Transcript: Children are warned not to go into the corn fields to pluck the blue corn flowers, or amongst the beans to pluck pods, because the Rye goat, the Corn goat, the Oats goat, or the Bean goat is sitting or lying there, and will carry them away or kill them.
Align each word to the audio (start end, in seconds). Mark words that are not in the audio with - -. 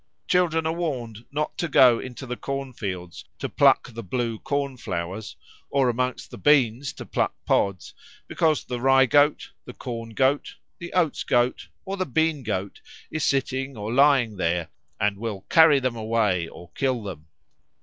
Children 0.27 0.65
are 0.65 0.73
warned 0.73 1.25
not 1.31 1.59
to 1.59 1.67
go 1.67 1.99
into 1.99 2.25
the 2.25 2.35
corn 2.35 2.73
fields 2.73 3.23
to 3.37 3.47
pluck 3.47 3.93
the 3.93 4.01
blue 4.01 4.39
corn 4.39 4.75
flowers, 4.75 5.35
or 5.69 5.89
amongst 5.89 6.31
the 6.31 6.39
beans 6.39 6.91
to 6.93 7.05
pluck 7.05 7.35
pods, 7.45 7.93
because 8.27 8.63
the 8.63 8.81
Rye 8.81 9.05
goat, 9.05 9.51
the 9.65 9.73
Corn 9.75 10.09
goat, 10.15 10.55
the 10.79 10.91
Oats 10.93 11.23
goat, 11.23 11.67
or 11.85 11.97
the 11.97 12.07
Bean 12.07 12.41
goat 12.41 12.81
is 13.11 13.23
sitting 13.23 13.77
or 13.77 13.93
lying 13.93 14.37
there, 14.37 14.69
and 14.99 15.19
will 15.19 15.41
carry 15.49 15.79
them 15.79 15.95
away 15.95 16.47
or 16.47 16.69
kill 16.71 17.03
them. 17.03 17.27